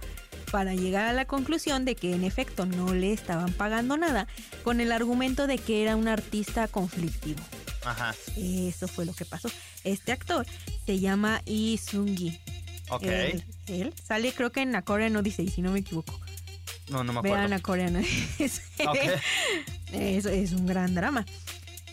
[0.53, 4.29] para llegar a la conclusión de que en efecto no le estaban pagando nada
[4.63, 7.41] con el argumento de que era un artista conflictivo.
[7.85, 8.15] Ajá.
[8.37, 9.49] Eso fue lo que pasó.
[9.83, 10.47] Este actor
[10.85, 12.39] se llama Lee Sung-gi.
[12.91, 13.03] Ok.
[13.05, 16.21] Él, él sale creo que en A Korean Odyssey, si no me equivoco.
[16.93, 17.37] No, no me acuerdo.
[17.37, 18.65] Vean A Korean Odyssey.
[18.87, 18.97] Ok.
[19.93, 21.25] es, es un gran drama.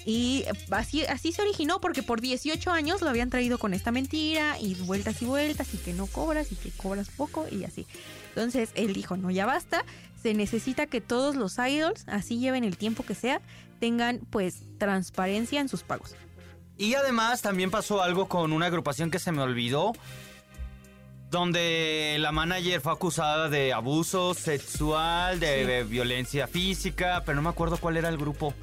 [0.06, 4.58] Y así, así se originó porque por 18 años lo habían traído con esta mentira
[4.60, 7.86] y vueltas y vueltas y que no cobras y que cobras poco y así.
[8.30, 9.84] Entonces él dijo, no, ya basta,
[10.22, 13.42] se necesita que todos los idols, así lleven el tiempo que sea,
[13.80, 16.16] tengan pues transparencia en sus pagos.
[16.78, 19.94] Y además también pasó algo con una agrupación que se me olvidó,
[21.30, 25.66] donde la manager fue acusada de abuso sexual, de, Sí.
[25.66, 28.54] de violencia física, pero no me acuerdo cuál era el grupo.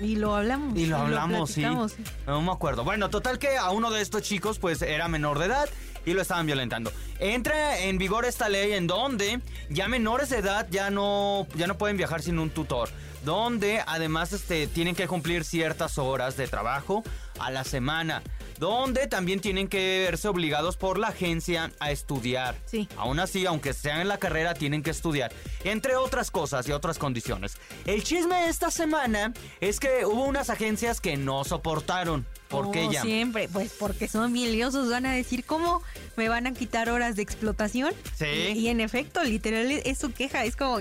[0.00, 0.78] Y lo hablamos.
[0.78, 1.62] Y lo hablamos, sí.
[1.62, 2.84] No me acuerdo.
[2.84, 5.68] Bueno, total que a uno de estos chicos pues era menor de edad
[6.06, 6.90] y lo estaban violentando.
[7.18, 11.76] Entra en vigor esta ley en donde ya menores de edad ya no, ya no
[11.76, 12.88] pueden viajar sin un tutor.
[13.26, 17.04] Donde además este, tienen que cumplir ciertas horas de trabajo
[17.38, 18.22] a la semana.
[18.60, 22.54] Donde también tienen que verse obligados por la agencia a estudiar.
[22.66, 22.86] Sí.
[22.98, 25.32] Aún así, aunque sean en la carrera, tienen que estudiar.
[25.64, 27.54] Entre otras cosas y otras condiciones.
[27.86, 32.26] El chisme de esta semana es que hubo unas agencias que no soportaron.
[32.48, 33.00] ¿Por qué Como ya?
[33.02, 35.82] siempre, pues porque son miliosos, van a decir, ¿cómo
[36.16, 37.94] me van a quitar horas de explotación?
[38.14, 38.26] Sí.
[38.26, 40.80] Y, y en efecto, literal, es su queja, es como,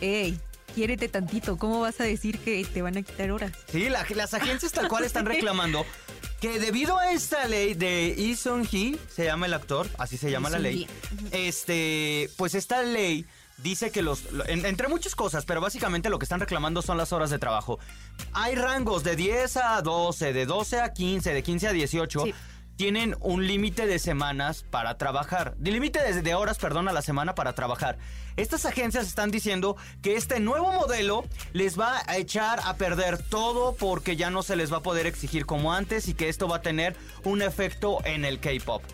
[0.00, 0.38] hey,
[0.74, 3.52] quiérete tantito, ¿cómo vas a decir que te van a quitar horas?
[3.72, 5.84] Sí, la- las agencias tal cual están reclamando
[6.40, 10.50] que debido a esta ley de Lee Sung-hee, se llama el actor, así se llama
[10.50, 10.86] la ley,
[11.32, 13.26] este, pues esta ley
[13.58, 16.96] dice que los, lo- en- entre muchas cosas, pero básicamente lo que están reclamando son
[16.96, 17.78] las horas de trabajo.
[18.32, 22.24] Hay rangos de 10 a 12, de 12 a 15, de 15 a 18.
[22.24, 22.34] Sí.
[22.78, 27.34] Tienen un límite de semanas para trabajar, de límite de, horas, perdón, a la semana
[27.34, 27.98] para trabajar.
[28.36, 33.74] Estas agencias están diciendo que este nuevo modelo les va a echar a perder todo
[33.74, 36.58] porque ya no se les va a poder exigir como antes y que esto va
[36.58, 38.84] a tener un efecto en el K-pop.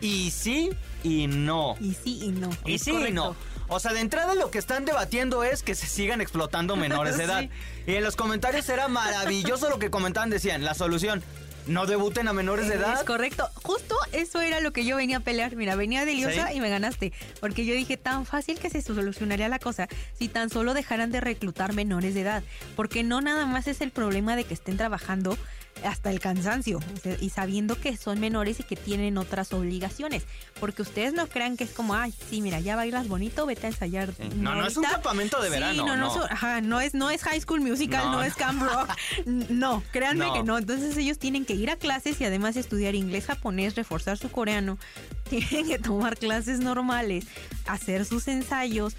[0.00, 0.70] Y sí
[1.02, 1.74] y no.
[1.80, 2.50] Y sí y no.
[2.64, 3.34] Y es sí y no.
[3.66, 7.24] O sea, de entrada lo que están debatiendo es que se sigan explotando menores de
[7.24, 7.40] edad.
[7.40, 7.50] Sí.
[7.88, 10.30] Y en los comentarios era maravilloso lo que comentaban.
[10.30, 11.24] Decían, la solución,
[11.66, 12.94] no debuten a menores de edad.
[12.94, 13.48] Es correcto.
[13.62, 15.56] Justo eso era lo que yo venía a pelear.
[15.56, 16.56] Mira, venía de Liosa ¿Sí?
[16.56, 17.12] y me ganaste.
[17.40, 21.20] Porque yo dije, tan fácil que se solucionaría la cosa si tan solo dejaran de
[21.20, 22.42] reclutar menores de edad.
[22.76, 25.36] Porque no nada más es el problema de que estén trabajando
[25.84, 26.80] hasta el cansancio
[27.20, 30.24] y sabiendo que son menores y que tienen otras obligaciones.
[30.58, 33.70] Porque ustedes no crean que es como, ay, sí, mira, ya bailas bonito, vete a
[33.70, 34.12] ensayar.
[34.14, 34.28] Sí.
[34.36, 35.02] No, no es un ahorita".
[35.02, 36.24] campamento de Sí, verano, no, no, no.
[36.24, 38.90] es- ajá, no es, no es High School Musical, No, es Camp Rock.
[39.50, 40.58] No, créanme que no.
[40.58, 44.78] Entonces ellos tienen que ir a clases y además estudiar inglés, japonés, reforzar su coreano.
[45.30, 47.24] Tienen que tomar clases normales,
[47.66, 48.94] hacer sus ensayos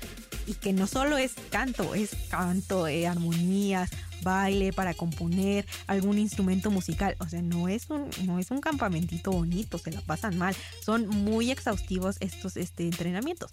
[0.48, 3.90] y que no solo es canto, es canto, eh, armonías,
[4.24, 7.16] baile para componer algún instrumento musical.
[7.20, 10.56] O sea, no es un, no es un campamentito bonito, se la pasan mal.
[10.86, 13.50] Son muy exhaustivos estos este, entrenamientos.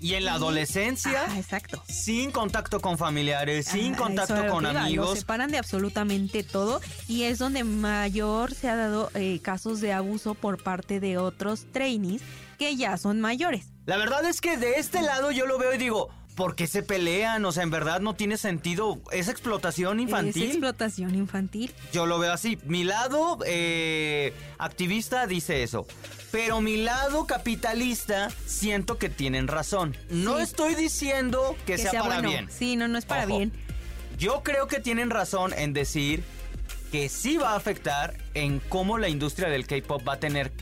[0.00, 1.82] Y en la adolescencia, Ah, exacto.
[1.88, 5.18] sin contacto con familiares, sin contacto con Los amigos.
[5.18, 10.34] separan de absolutamente todo y es donde mayor se ha dado eh, casos de abuso
[10.34, 12.22] por parte de otros trainees
[12.58, 13.66] que ya son mayores.
[13.86, 16.84] La verdad es que de este lado yo lo veo y digo, ¿por qué se
[16.84, 17.44] pelean?
[17.44, 19.00] O sea, en verdad no tiene sentido.
[19.10, 20.44] ¿Es explotación infantil?
[20.44, 21.74] Es explotación infantil.
[21.92, 22.58] Yo lo veo así.
[22.64, 25.84] Mi lado eh, activista dice eso.
[26.30, 29.96] Pero mi lado capitalista siento que tienen razón.
[30.10, 30.44] No Sí.
[30.44, 32.28] estoy diciendo que, sea, para bueno.
[32.28, 32.48] bien.
[32.56, 33.36] Sí, no, no es para Ojo.
[33.38, 33.52] bien.
[34.16, 36.22] Yo creo que tienen razón en decir
[36.92, 40.52] que sí va a afectar en cómo la industria del K-pop va a tener.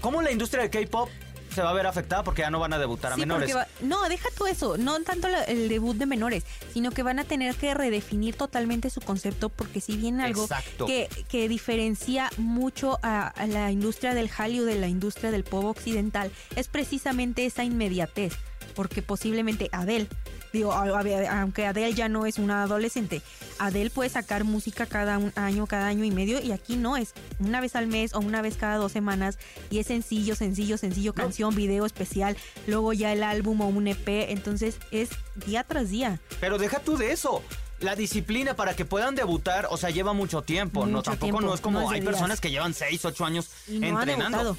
[0.00, 1.10] cómo la industria del K-pop
[1.54, 3.54] se va a ver afectada porque ya no van a debutar a Sí, menores.
[3.54, 7.18] va- no, deja tú eso, no tanto la- el debut de menores, sino que van
[7.18, 10.48] a tener que redefinir totalmente su concepto porque si bien algo
[10.86, 15.64] que, que diferencia mucho a, a la industria del Hallyu de la industria del pop
[15.64, 18.34] occidental es precisamente esa inmediatez,
[18.74, 20.08] porque posiblemente Adele,
[20.52, 23.22] digo, aunque Adele ya no es una adolescente,
[23.58, 27.12] Adele puede sacar música cada un año, cada año y medio y aquí no es
[27.38, 29.38] una vez al mes o una vez cada dos semanas
[29.70, 31.22] y es sencillo, sencillo, sencillo, No.
[31.22, 32.36] canción, video especial,
[32.66, 35.10] luego ya el álbum o un EP, entonces es
[35.46, 36.20] día tras día.
[36.40, 37.42] Pero deja tú de eso.
[37.80, 40.84] La disciplina para que puedan debutar, o sea, lleva mucho tiempo.
[40.84, 42.12] no, tampoco tiempo, no es como no es de hay días.
[42.12, 44.56] personas que llevan 6, 8 años Y no entrenando.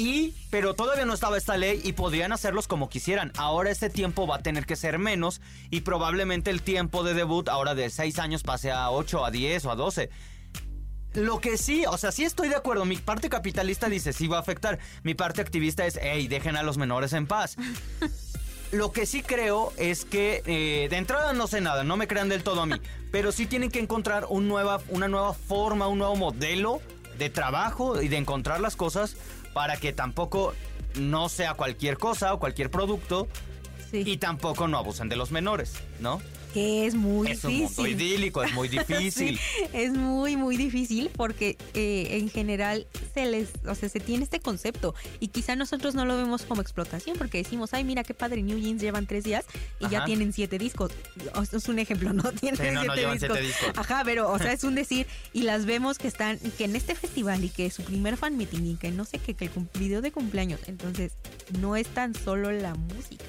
[0.00, 3.32] Y, pero todavía no estaba esta ley y podrían hacerlos como quisieran.
[3.36, 7.50] Ahora este tiempo va a tener que ser menos y probablemente el tiempo de debut
[7.50, 10.08] ahora de 6 años pase a 8, a 10 o a 12.
[11.12, 12.86] Lo que sí, o sea, sí estoy de acuerdo.
[12.86, 14.78] Mi parte capitalista dice sí va a afectar.
[15.02, 17.58] Mi parte activista es, hey, dejen a los menores en paz.
[18.72, 22.30] lo que sí creo es que eh, de entrada no sé nada, no me crean
[22.30, 22.76] del todo a mí,
[23.12, 26.80] pero sí tienen que encontrar un nueva, una nueva forma, un nuevo modelo
[27.18, 29.14] de trabajo y de encontrar las cosas
[29.52, 30.54] para que tampoco
[30.96, 33.28] no sea cualquier cosa o cualquier producto
[33.90, 34.04] Sí.
[34.06, 36.20] y tampoco no abusen de los menores, ¿no?
[36.52, 37.76] Que es muy es un difícil.
[37.84, 39.38] mundo idílico, es muy difícil.
[39.38, 39.40] Sí,
[39.72, 44.40] es muy, muy difícil porque eh, en general se les, o sea, se tiene este
[44.40, 48.42] concepto y quizá nosotros no lo vemos como explotación porque decimos, ay, mira qué padre,
[48.42, 49.44] New Jeans llevan tres días
[49.80, 50.92] y ya tienen siete discos.
[51.40, 53.18] Esto es un ejemplo, no tienen Sí, no, no siete, discos.
[53.20, 53.70] siete discos.
[53.76, 56.94] Ajá, pero, o sea, es un decir y las vemos que están, que en este
[56.94, 60.00] festival y que su primer fan meeting y que no sé qué, que el video
[60.02, 61.12] de cumpleaños, entonces
[61.60, 63.24] no es tan solo la música.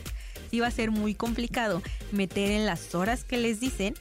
[0.52, 3.96] Sí va a ser muy complicado meter en las horas que les dicen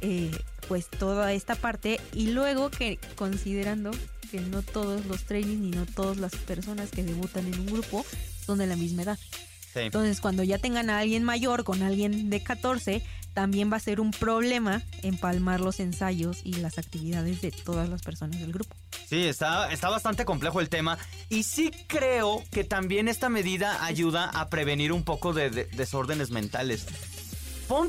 [0.00, 0.30] eh,
[0.68, 3.90] pues toda esta parte y luego que considerando
[4.30, 8.04] que no todos los trainings ni no todas las personas que debutan en un grupo
[8.46, 9.18] son de la misma edad.
[9.72, 9.80] Sí.
[9.80, 13.02] Entonces cuando ya tengan a alguien mayor con alguien de 14,
[13.34, 18.02] también va a ser un problema empalmar los ensayos y las actividades de todas las
[18.02, 18.76] personas del grupo.
[19.08, 20.98] Sí, está, está bastante complejo el tema.
[21.30, 26.30] Y sí creo que también esta medida ayuda a prevenir un poco de, de- desórdenes
[26.30, 26.86] mentales.
[27.66, 27.88] Pon.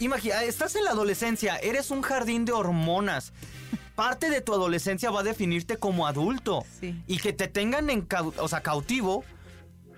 [0.00, 3.32] Imagina, estás en la adolescencia, eres un jardín de hormonas.
[3.96, 6.64] Parte de tu adolescencia va a definirte como adulto.
[6.78, 6.94] Sí.
[7.08, 9.24] Y que te tengan en o sea, cautivo,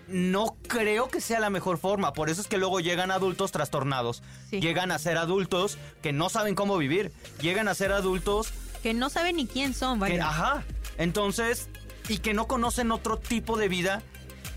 [0.09, 2.15] no creo que sea la mejor forma.
[2.15, 4.23] Por eso es que luego llegan adultos trastornados.
[4.49, 4.61] Sí.
[4.61, 7.13] Llegan a ser adultos que no saben cómo vivir.
[7.43, 10.15] Llegan a ser adultos Que no saben ni quién son, vaya.
[10.15, 10.63] que- ajá.
[10.99, 11.69] Entonces,
[12.09, 14.03] y que no conocen otro tipo de vida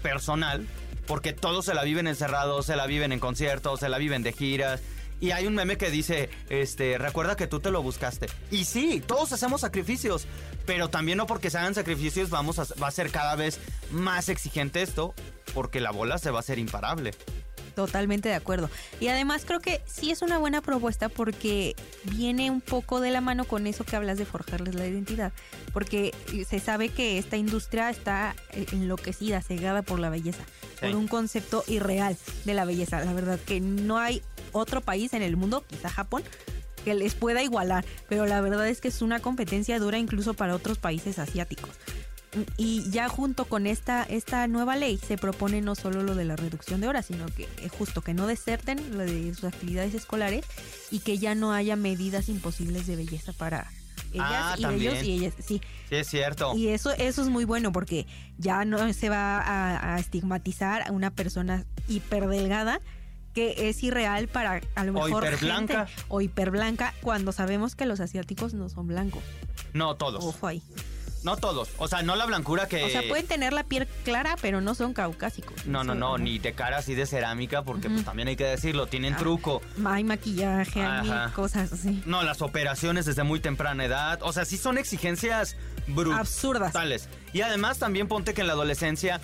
[0.01, 0.67] personal,
[1.07, 4.33] porque todos se la viven encerrados, se la viven en conciertos, se la viven de
[4.33, 4.81] giras.
[5.21, 8.27] Y hay un meme que dice, este, recuerda que tú te lo buscaste.
[8.51, 10.25] Y sí, todos hacemos sacrificios,
[10.65, 13.59] pero también no porque se hagan sacrificios vamos a, va a ser cada vez
[13.91, 15.13] más exigente esto,
[15.53, 17.11] porque la bola se va a hacer imparable.
[17.75, 18.69] Totalmente de acuerdo.
[18.99, 23.19] Y además creo que sí es una buena propuesta porque viene un poco de la
[23.21, 25.33] mano con eso que hablas de forjarles la identidad.
[25.73, 26.13] Porque
[26.47, 28.35] se sabe que esta industria está
[28.71, 30.43] enloquecida, cegada por la belleza,
[30.79, 30.87] Sí.
[30.87, 33.03] por un concepto irreal de la belleza.
[33.03, 36.21] La verdad que no hay otro país en el mundo, quizá Japón,
[36.85, 37.85] que les pueda igualar.
[38.07, 41.71] Pero la verdad es que es una competencia dura incluso para otros países asiáticos.
[42.57, 46.35] Y ya junto con esta, esta nueva ley se propone no solo lo de la
[46.35, 50.45] reducción de horas, sino que es justo que no deserten lo de sus actividades escolares
[50.91, 53.67] y que ya no haya medidas imposibles de belleza para
[54.11, 54.93] ellas Ah, y también.
[54.93, 55.33] ellos y ellas.
[55.39, 56.53] Sí, Sí, es cierto.
[56.55, 60.91] y eso, eso es muy bueno porque ya no se va a, a estigmatizar a
[60.91, 62.79] una persona hiperdelgada
[63.33, 65.87] que es irreal para a lo O mejor hiperblanca.
[65.87, 69.23] gente- o hiperblanca cuando sabemos que los asiáticos no son blancos.
[69.73, 70.23] No todos.
[70.23, 70.61] Ojo ahí.
[71.23, 71.69] No todos.
[71.77, 72.83] O sea, no la blancura que...
[72.83, 75.65] O sea, pueden tener la piel clara, pero no son caucásicos.
[75.65, 78.87] No, no, no, ni de cara así de cerámica, porque pues también hay que decirlo,
[78.87, 79.17] tienen Ah.
[79.17, 79.61] truco.
[79.85, 82.03] Hay maquillaje, hay cosas así.
[82.05, 84.19] No, las operaciones desde muy temprana edad.
[84.21, 85.55] O sea, sí son exigencias
[85.87, 86.19] brutales.
[86.19, 87.09] Absurdas.
[87.33, 89.21] Y además también ponte que en la adolescencia,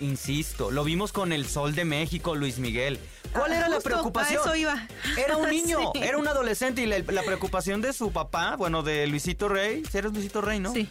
[0.00, 2.98] insisto, lo vimos con el Sol de México, Luis Miguel.
[3.32, 4.40] ¿Cuál Ah, era la preocupación?
[4.42, 4.86] eso iba.
[5.16, 6.00] Era un niño, Sí.
[6.02, 9.98] era un adolescente y la, la preocupación de su papá, bueno, de Luisito Rey, si
[9.98, 10.72] eres Luisito Rey, ¿no?
[10.72, 10.88] Sí,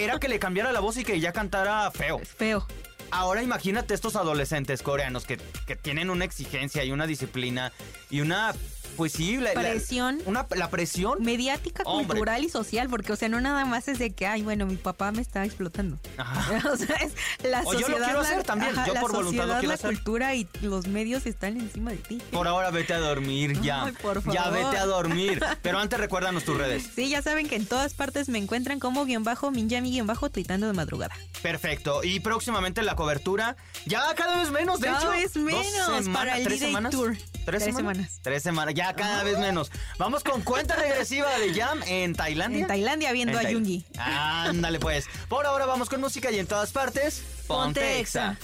[0.00, 2.20] Era que le cambiara la voz y que ya cantara feo.
[2.22, 2.66] es feo.
[3.10, 5.36] Ahora imagínate estos adolescentes coreanos que,
[5.66, 7.70] que tienen una exigencia y una disciplina
[8.08, 8.54] y una,
[8.96, 10.20] pues sí, la, la- Presión.
[10.26, 11.22] una, la presión.
[11.22, 12.06] Mediática, Hombre.
[12.08, 14.76] cultural y social, porque, o sea, no nada más es de que, ay, bueno, mi
[14.76, 15.98] papá me está explotando.
[16.16, 16.60] Ajá.
[16.72, 17.12] O sea, es
[17.44, 19.74] la O yo lo quiero la- hacer también, yo la por voluntad lo quiero la
[19.74, 19.90] hacer.
[19.94, 22.22] cultura y los medios están encima de ti.
[22.30, 23.84] Por ahora vete a dormir ya.
[23.84, 24.64] Ay, por Ya favor.
[24.64, 25.40] vete a dormir.
[25.62, 26.88] Pero antes recuérdanos tus redes.
[26.94, 30.30] Sí, ya saben que en todas partes me encuentran como guion bajo, Minjami guion bajo,
[30.30, 31.14] tuitando de madrugada.
[31.42, 32.02] Perfecto.
[32.04, 33.56] Y próximamente la cobertura.
[33.86, 35.10] Ya cada vez menos, de Cada hecho.
[35.10, 35.66] vez Dos menos
[36.04, 36.90] semanas, para el ¿Tres semanas?
[36.92, 37.16] Tour.
[37.16, 37.76] ¿Tres, Tres semanas?
[37.96, 38.20] semanas.
[38.22, 38.74] Tres semanas.
[38.80, 39.70] Ya cada vez menos.
[39.98, 42.62] Vamos con cuenta regresiva de Jam en Tailandia.
[42.62, 43.84] En Tailandia viendo En a Yungi.
[43.98, 45.04] Ándale pues.
[45.28, 47.22] Por ahora vamos con música y en todas partes.
[47.46, 48.38] Ponte Exa.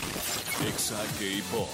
[0.69, 1.71] Exa K-Pop.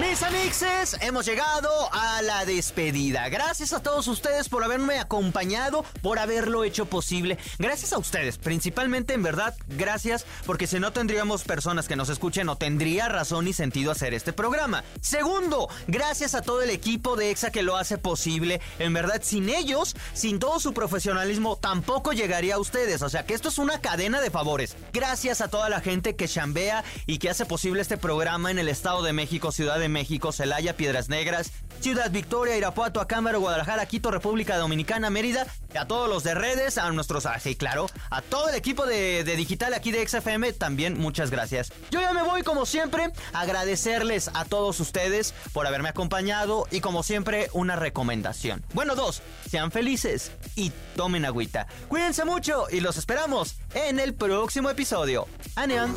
[0.00, 3.28] Mis amixes, hemos llegado a la despedida.
[3.28, 7.36] Gracias a todos ustedes por haberme acompañado, por haberlo hecho posible.
[7.58, 12.46] Gracias a ustedes, principalmente en verdad, gracias, porque si no tendríamos personas que nos escuchen,
[12.46, 14.82] no tendría razón ni sentido hacer este programa.
[15.02, 18.60] Segundo, gracias a todo el equipo de EXA que lo hace posible.
[18.78, 23.02] En verdad, sin ellos, sin todo su profesionalismo, tampoco llegaría a ustedes.
[23.02, 24.76] O sea que esto es una cadena de favores.
[24.92, 28.68] Gracias a toda la gente que chambea y que hace posible este programa en el
[28.68, 34.10] estado De México, Ciudad de México, Celaya, Piedras Negras, Ciudad Victoria, Irapuato, Acámbaro, Guadalajara, Quito,
[34.10, 38.22] República Dominicana, Mérida, y a todos los de redes, a nuestros, ah, sí, claro, a
[38.22, 41.72] todo el equipo de, de digital aquí de XFM, también muchas gracias.
[41.90, 47.02] Yo ya me voy, como siempre, agradecerles a todos ustedes por haberme acompañado y como
[47.02, 48.62] siempre, una recomendación.
[48.74, 51.66] Bueno, dos, sean felices y tomen agüita.
[51.88, 55.26] Cuídense mucho y los esperamos en el próximo episodio.
[55.56, 55.96] ¡Anión!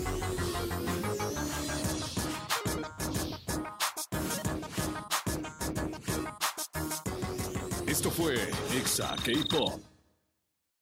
[8.25, 8.33] Fue
[8.75, 9.94] Exa K-Pop.